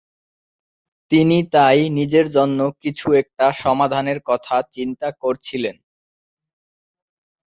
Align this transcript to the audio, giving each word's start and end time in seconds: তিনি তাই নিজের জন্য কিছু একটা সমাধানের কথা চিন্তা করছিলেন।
তিনি 1.11 1.37
তাই 1.51 1.79
নিজের 1.89 2.25
জন্য 2.29 2.59
কিছু 2.81 3.07
একটা 3.13 3.45
সমাধানের 3.53 4.19
কথা 4.25 4.55
চিন্তা 4.71 5.09
করছিলেন। 5.19 5.75